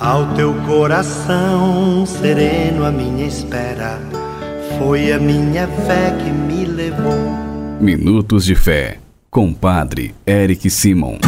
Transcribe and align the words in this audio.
Ao 0.00 0.34
teu 0.34 0.52
coração 0.66 2.04
sereno, 2.04 2.84
a 2.84 2.90
minha 2.90 3.28
espera 3.28 4.00
foi 4.76 5.12
a 5.12 5.20
minha 5.20 5.68
fé 5.68 6.10
que 6.18 6.30
me 6.30 6.64
levou. 6.64 7.14
Minutos 7.80 8.44
de 8.44 8.56
Fé, 8.56 8.98
com 9.30 9.54
Padre 9.54 10.12
Eric 10.26 10.68
Simon. 10.68 11.18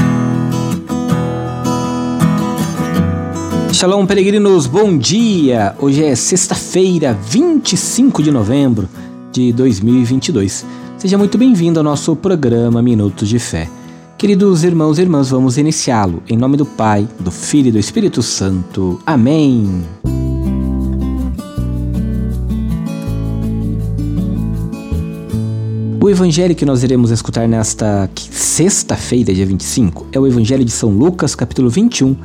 Shalom, 3.72 4.04
peregrinos, 4.04 4.66
bom 4.66 4.98
dia! 4.98 5.76
Hoje 5.78 6.02
é 6.02 6.16
sexta-feira, 6.16 7.12
25 7.12 8.20
de 8.20 8.32
novembro 8.32 8.88
de 9.30 9.52
2022. 9.52 10.66
Seja 10.98 11.16
muito 11.16 11.38
bem-vindo 11.38 11.78
ao 11.78 11.84
nosso 11.84 12.16
programa 12.16 12.82
Minutos 12.82 13.28
de 13.28 13.38
Fé. 13.38 13.68
Queridos 14.18 14.64
irmãos 14.64 14.98
e 14.98 15.02
irmãs, 15.02 15.28
vamos 15.28 15.58
iniciá-lo 15.58 16.22
em 16.26 16.38
nome 16.38 16.56
do 16.56 16.64
Pai, 16.64 17.06
do 17.20 17.30
Filho 17.30 17.68
e 17.68 17.72
do 17.72 17.78
Espírito 17.78 18.22
Santo. 18.22 18.98
Amém. 19.04 19.84
O 26.02 26.08
evangelho 26.08 26.54
que 26.54 26.64
nós 26.64 26.82
iremos 26.82 27.10
escutar 27.10 27.46
nesta 27.46 28.08
sexta-feira, 28.30 29.34
dia 29.34 29.44
25, 29.44 30.06
é 30.10 30.18
o 30.18 30.26
evangelho 30.26 30.64
de 30.64 30.70
São 30.70 30.88
Lucas, 30.88 31.34
capítulo 31.34 31.68
21, 31.68 32.16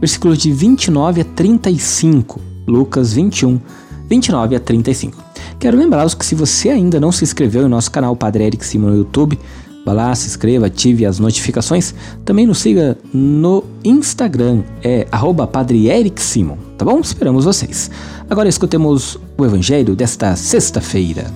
versículos 0.00 0.38
de 0.38 0.50
29 0.50 1.20
a 1.20 1.24
35. 1.24 2.40
Lucas 2.66 3.12
21, 3.12 3.60
29 4.08 4.56
a 4.56 4.58
35. 4.58 5.24
Quero 5.60 5.78
lembrá-los 5.78 6.12
que 6.12 6.26
se 6.26 6.34
você 6.34 6.70
ainda 6.70 6.98
não 6.98 7.12
se 7.12 7.22
inscreveu 7.22 7.66
em 7.66 7.68
nosso 7.68 7.92
canal 7.92 8.16
Padre 8.16 8.42
Eric 8.42 8.66
Simon 8.66 8.88
no 8.88 8.96
YouTube, 8.96 9.38
Vá 9.86 9.92
lá, 9.92 10.12
se 10.16 10.26
inscreva, 10.26 10.66
ative 10.66 11.06
as 11.06 11.20
notificações. 11.20 11.94
Também 12.24 12.44
nos 12.44 12.58
siga 12.58 12.98
no 13.14 13.62
Instagram, 13.84 14.64
é 14.82 15.06
arroba 15.12 15.46
Padre 15.46 15.88
Eric 15.88 16.20
Simon, 16.20 16.56
tá 16.76 16.84
bom? 16.84 16.98
Esperamos 16.98 17.44
vocês. 17.44 17.88
Agora 18.28 18.48
escutemos 18.48 19.16
o 19.38 19.44
Evangelho 19.44 19.94
desta 19.94 20.34
sexta-feira. 20.34 21.32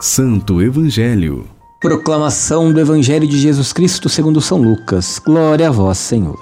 Santo 0.00 0.62
Evangelho. 0.62 1.48
Proclamação 1.80 2.72
do 2.72 2.78
Evangelho 2.78 3.26
de 3.26 3.36
Jesus 3.36 3.72
Cristo 3.72 4.08
segundo 4.08 4.40
São 4.40 4.62
Lucas. 4.62 5.18
Glória 5.18 5.66
a 5.66 5.72
vós, 5.72 5.98
Senhor. 5.98 6.38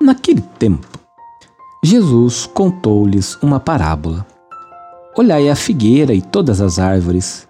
Naquele 0.00 0.40
tempo, 0.40 0.86
Jesus 1.82 2.46
contou-lhes 2.46 3.34
uma 3.42 3.58
parábola 3.58 4.24
Olhai 5.18 5.48
a 5.48 5.56
figueira 5.56 6.12
e 6.12 6.20
todas 6.20 6.60
as 6.60 6.78
árvores. 6.78 7.48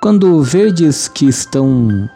Quando 0.00 0.42
verdes 0.42 1.08
que 1.08 1.26
estão 1.28 2.08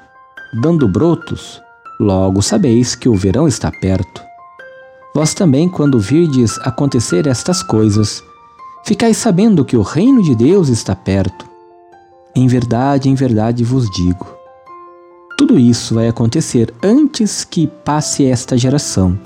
dando 0.62 0.88
brotos, 0.88 1.61
logo 2.00 2.41
sabeis 2.41 2.94
que 2.94 3.06
o 3.06 3.14
verão 3.14 3.47
está 3.47 3.70
perto. 3.70 4.25
Vós 5.14 5.34
também, 5.34 5.69
quando 5.69 6.00
virdes 6.00 6.58
acontecer 6.61 7.27
estas 7.27 7.62
coisas, 7.62 8.22
ficais 8.86 9.19
sabendo 9.19 9.66
que 9.66 9.77
o 9.77 9.83
reino 9.83 10.22
de 10.22 10.34
Deus 10.34 10.70
está 10.70 10.97
perto. 10.97 11.44
Em 12.34 12.47
verdade, 12.47 13.10
em 13.10 13.14
verdade 13.14 13.64
vos 13.64 13.91
digo: 13.91 14.27
tudo 15.36 15.58
isso 15.58 15.94
vai 15.94 16.08
acontecer 16.08 16.72
antes 16.83 17.44
que 17.44 17.66
passe 17.66 18.25
esta 18.25 18.56
geração. 18.56 19.19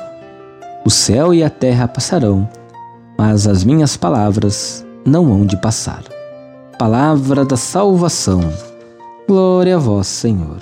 O 0.84 0.90
céu 0.90 1.32
e 1.32 1.44
a 1.44 1.48
terra 1.48 1.86
passarão, 1.86 2.48
mas 3.16 3.46
as 3.46 3.62
minhas 3.62 3.96
palavras 3.96 4.84
não 5.10 5.32
hão 5.32 5.44
de 5.44 5.56
passar. 5.56 6.04
Palavra 6.78 7.44
da 7.44 7.56
salvação. 7.56 8.40
Glória 9.26 9.74
a 9.74 9.78
vós, 9.78 10.06
Senhor. 10.06 10.58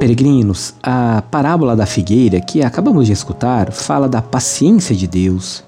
Peregrinos, 0.00 0.74
a 0.82 1.22
parábola 1.30 1.76
da 1.76 1.84
figueira 1.84 2.40
que 2.40 2.62
acabamos 2.62 3.06
de 3.06 3.12
escutar 3.12 3.70
fala 3.70 4.08
da 4.08 4.22
paciência 4.22 4.96
de 4.96 5.06
Deus. 5.06 5.62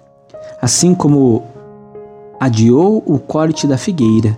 Assim 0.62 0.94
como 0.94 1.42
adiou 2.40 3.02
o 3.06 3.18
corte 3.18 3.66
da 3.66 3.76
figueira, 3.76 4.36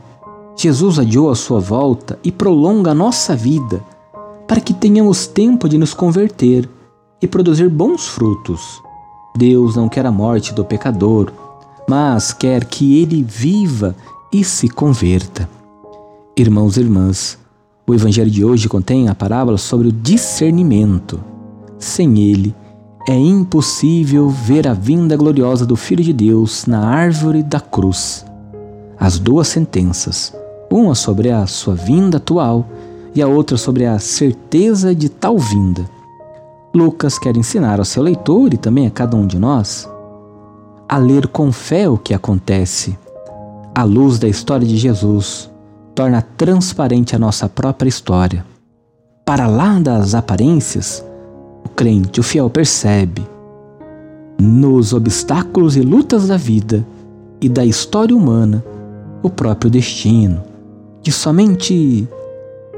Jesus 0.57 0.99
adiou 0.99 1.31
a 1.31 1.37
sua 1.37 1.61
volta 1.61 2.19
e 2.25 2.33
prolonga 2.33 2.91
a 2.91 2.95
nossa 2.95 3.37
vida 3.37 3.81
para 4.49 4.61
que 4.61 4.75
tenhamos 4.75 5.29
tempo 5.29 5.69
de 5.69 5.79
nos 5.79 5.95
converter 5.95 6.69
e 7.23 7.29
produzir 7.29 7.69
bons 7.69 8.09
frutos. 8.09 8.85
Deus 9.37 9.77
não 9.77 9.89
quer 9.89 10.07
a 10.07 10.11
morte 10.11 10.55
do 10.55 10.65
pecador, 10.65 11.33
mas 11.89 12.33
quer 12.33 12.65
que 12.65 13.01
ele 13.01 13.23
viva 13.23 13.95
e 14.33 14.43
se 14.43 14.69
converta. 14.69 15.49
Irmãos 16.37 16.77
e 16.77 16.81
irmãs, 16.81 17.39
o 17.87 17.95
Evangelho 17.95 18.31
de 18.31 18.45
hoje 18.45 18.69
contém 18.69 19.09
a 19.09 19.15
parábola 19.15 19.59
sobre 19.59 19.89
o 19.89 19.93
discernimento. 19.93 21.21
Sem 21.79 22.19
ele, 22.19 22.55
é 23.09 23.15
impossível 23.15 24.29
ver 24.29 24.67
a 24.67 24.73
vinda 24.73 25.17
gloriosa 25.17 25.65
do 25.65 25.77
Filho 25.77 26.03
de 26.03 26.13
Deus 26.13 26.67
na 26.67 26.87
árvore 26.87 27.43
da 27.43 27.61
cruz. 27.61 28.25
As 28.99 29.19
duas 29.19 29.49
sentenças, 29.49 30.35
uma 30.71 30.95
sobre 30.95 31.31
a 31.31 31.47
sua 31.47 31.75
vinda 31.75 32.17
atual 32.17 32.67
e 33.15 33.23
a 33.23 33.29
outra 33.29 33.57
sobre 33.57 33.87
a 33.87 33.99
certeza 33.99 34.95
de 34.95 35.09
tal 35.09 35.39
vinda, 35.39 35.89
Lucas 36.77 37.19
quer 37.19 37.35
ensinar 37.39 37.79
ao 37.79 37.87
seu 37.87 38.03
leitor 38.03 38.53
e 38.53 38.59
também 38.59 38.87
a 38.87 38.91
cada 38.91 39.17
um 39.17 39.27
de 39.27 39.39
nós 39.39 39.89
a 40.87 40.99
ler 40.99 41.27
com 41.27 41.51
fé 41.51 41.89
o 41.89 41.97
que 41.97 42.13
acontece. 42.13 42.99
A 43.75 43.83
luz 43.83 44.19
da 44.19 44.29
história 44.29 44.67
de 44.67 44.77
Jesus 44.77 45.51
torna 45.95 46.21
transparente 46.21 47.17
a 47.17 47.19
nossa 47.19 47.49
própria 47.49 47.89
história. 47.89 48.45
Para 49.25 49.47
lá 49.47 49.81
das 49.81 50.15
aparências, 50.15 51.03
o 51.65 51.69
crente, 51.71 52.21
o 52.21 52.23
fiel, 52.23 52.51
percebe 52.51 53.27
nos 54.39 54.93
obstáculos 54.93 55.77
e 55.77 55.81
lutas 55.81 56.29
da 56.29 56.37
vida 56.37 56.87
e 57.41 57.49
da 57.49 57.65
história 57.65 58.15
humana 58.15 58.63
o 59.23 59.31
próprio 59.31 59.71
destino, 59.71 60.45
que 61.03 61.11
somente 61.11 62.07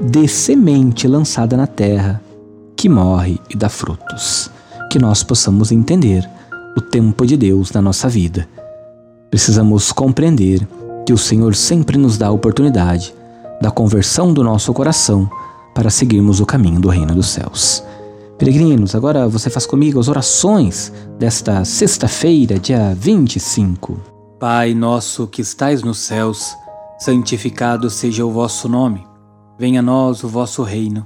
de 0.01 0.27
semente 0.29 1.05
lançada 1.05 1.57
na 1.57 1.67
terra 1.67 2.21
que 2.79 2.87
morre 2.87 3.37
e 3.49 3.57
dá 3.57 3.67
frutos. 3.67 4.49
Que 4.89 4.97
nós 4.97 5.21
possamos 5.21 5.69
entender 5.69 6.27
o 6.77 6.81
tempo 6.81 7.25
de 7.25 7.35
Deus 7.35 7.73
na 7.73 7.81
nossa 7.81 8.07
vida. 8.07 8.47
Precisamos 9.29 9.91
compreender 9.91 10.65
que 11.05 11.11
o 11.11 11.17
Senhor 11.17 11.55
sempre 11.55 11.97
nos 11.97 12.17
dá 12.17 12.27
a 12.27 12.31
oportunidade 12.31 13.13
da 13.61 13.69
conversão 13.69 14.33
do 14.33 14.45
nosso 14.45 14.73
coração 14.73 15.29
para 15.75 15.89
seguirmos 15.89 16.39
o 16.39 16.45
caminho 16.45 16.79
do 16.79 16.87
reino 16.87 17.13
dos 17.13 17.27
céus. 17.27 17.83
Peregrinos, 18.37 18.95
agora 18.95 19.27
você 19.27 19.49
faz 19.49 19.65
comigo 19.65 19.99
as 19.99 20.07
orações 20.07 20.93
desta 21.19 21.65
sexta-feira, 21.65 22.57
dia 22.57 22.95
25. 22.97 23.99
Pai 24.39 24.73
nosso 24.73 25.27
que 25.27 25.41
estais 25.41 25.83
nos 25.83 25.97
céus, 25.97 26.55
santificado 26.97 27.89
seja 27.89 28.25
o 28.25 28.31
vosso 28.31 28.69
nome. 28.69 29.05
Venha 29.59 29.81
a 29.81 29.83
nós 29.83 30.23
o 30.23 30.29
vosso 30.29 30.63
reino. 30.63 31.05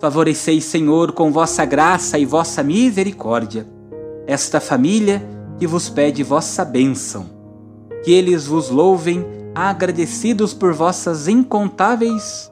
Favoreceis, 0.00 0.64
Senhor, 0.64 1.12
com 1.12 1.30
vossa 1.30 1.64
graça 1.64 2.18
e 2.18 2.24
vossa 2.24 2.62
misericórdia, 2.62 3.66
esta 4.26 4.58
família 4.58 5.22
que 5.58 5.66
vos 5.66 5.90
pede 5.90 6.22
vossa 6.22 6.64
bênção. 6.64 7.26
Que 8.02 8.12
eles 8.12 8.46
vos 8.46 8.70
louvem, 8.70 9.24
agradecidos 9.54 10.54
por 10.54 10.72
vossas 10.72 11.28
incontáveis 11.28 12.50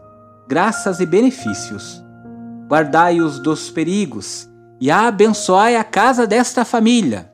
graças 0.48 0.98
e 0.98 1.04
benefícios. 1.04 2.02
guardai-os 2.66 3.38
dos 3.38 3.70
perigos 3.70 4.48
e 4.78 4.90
abençoai 4.90 5.74
a 5.74 5.82
casa 5.82 6.26
desta 6.26 6.66
família, 6.66 7.32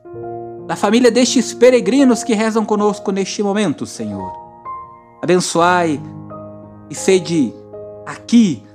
da 0.65 0.77
família 0.77 1.11
destes 1.11 1.53
peregrinos 1.53 2.23
que 2.23 2.33
rezam 2.33 2.65
conosco 2.65 3.11
neste 3.11 3.43
momento, 3.43 3.85
Senhor. 3.85 4.31
Abençoai 5.21 6.01
e 6.89 6.95
sede 6.95 7.53
aqui 8.05 8.64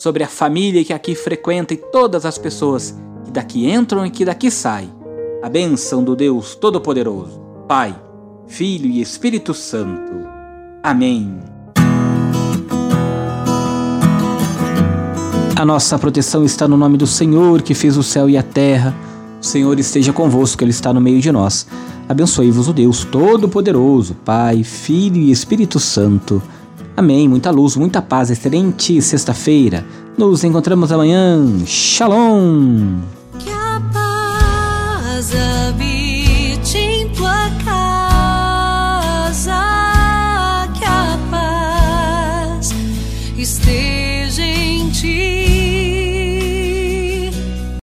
sobre 0.00 0.24
a 0.24 0.28
família 0.28 0.82
que 0.82 0.94
aqui 0.94 1.14
frequenta 1.14 1.74
e 1.74 1.76
todas 1.76 2.24
as 2.24 2.38
pessoas 2.38 2.98
que 3.22 3.30
daqui 3.30 3.70
entram 3.70 4.06
e 4.06 4.10
que 4.10 4.24
daqui 4.24 4.50
saem, 4.50 4.90
a 5.42 5.48
bênção 5.50 6.02
do 6.02 6.16
Deus 6.16 6.54
Todo-Poderoso, 6.54 7.38
Pai, 7.68 7.94
Filho 8.46 8.86
e 8.86 9.02
Espírito 9.02 9.52
Santo. 9.52 10.26
Amém. 10.82 11.38
A 15.54 15.66
nossa 15.66 15.98
proteção 15.98 16.46
está 16.46 16.66
no 16.66 16.78
nome 16.78 16.96
do 16.96 17.06
Senhor 17.06 17.60
que 17.60 17.74
fez 17.74 17.98
o 17.98 18.02
céu 18.02 18.30
e 18.30 18.38
a 18.38 18.42
terra. 18.42 18.96
O 19.38 19.44
Senhor 19.44 19.78
esteja 19.78 20.14
convosco, 20.14 20.64
Ele 20.64 20.70
está 20.70 20.94
no 20.94 21.00
meio 21.00 21.20
de 21.20 21.30
nós. 21.30 21.66
Abençoe-vos 22.08 22.68
o 22.68 22.72
Deus 22.72 23.04
Todo-Poderoso, 23.04 24.14
Pai, 24.24 24.64
Filho 24.64 25.18
e 25.18 25.30
Espírito 25.30 25.78
Santo. 25.78 26.42
Amém. 27.00 27.26
Muita 27.26 27.50
luz, 27.50 27.76
muita 27.76 28.02
paz. 28.02 28.30
Excelente 28.30 29.00
sexta-feira. 29.00 29.86
Nos 30.18 30.44
encontramos 30.44 30.92
amanhã. 30.92 31.42
Shalom. 31.64 32.98
Paz 33.90 35.32